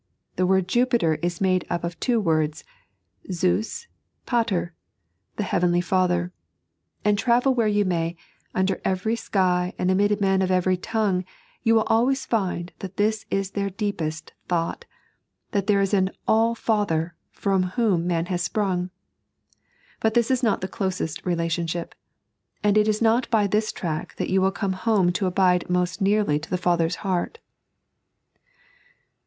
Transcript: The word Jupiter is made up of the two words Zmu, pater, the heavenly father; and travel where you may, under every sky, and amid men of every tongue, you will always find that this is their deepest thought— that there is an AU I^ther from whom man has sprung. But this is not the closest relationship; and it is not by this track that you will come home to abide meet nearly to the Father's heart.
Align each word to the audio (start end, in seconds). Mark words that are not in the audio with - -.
The 0.35 0.47
word 0.47 0.67
Jupiter 0.67 1.19
is 1.21 1.39
made 1.39 1.63
up 1.69 1.83
of 1.83 1.91
the 1.91 1.99
two 1.99 2.19
words 2.19 2.63
Zmu, 3.29 3.85
pater, 4.25 4.73
the 5.35 5.43
heavenly 5.43 5.79
father; 5.79 6.33
and 7.05 7.19
travel 7.19 7.53
where 7.53 7.67
you 7.67 7.85
may, 7.85 8.17
under 8.55 8.81
every 8.83 9.15
sky, 9.15 9.75
and 9.77 9.91
amid 9.91 10.19
men 10.19 10.41
of 10.41 10.49
every 10.49 10.75
tongue, 10.75 11.23
you 11.61 11.75
will 11.75 11.83
always 11.83 12.25
find 12.25 12.73
that 12.79 12.97
this 12.97 13.27
is 13.29 13.51
their 13.51 13.69
deepest 13.69 14.33
thought— 14.47 14.85
that 15.51 15.67
there 15.67 15.81
is 15.81 15.93
an 15.93 16.09
AU 16.27 16.55
I^ther 16.55 17.11
from 17.29 17.61
whom 17.77 18.07
man 18.07 18.25
has 18.25 18.41
sprung. 18.41 18.89
But 19.99 20.15
this 20.15 20.31
is 20.31 20.41
not 20.41 20.61
the 20.61 20.67
closest 20.67 21.23
relationship; 21.27 21.93
and 22.63 22.75
it 22.75 22.87
is 22.87 23.03
not 23.03 23.29
by 23.29 23.45
this 23.45 23.71
track 23.71 24.15
that 24.15 24.31
you 24.31 24.41
will 24.41 24.51
come 24.51 24.73
home 24.73 25.11
to 25.11 25.27
abide 25.27 25.69
meet 25.69 26.01
nearly 26.01 26.39
to 26.39 26.49
the 26.49 26.57
Father's 26.57 27.05
heart. 27.05 27.37